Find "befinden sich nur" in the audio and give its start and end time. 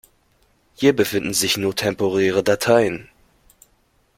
0.95-1.75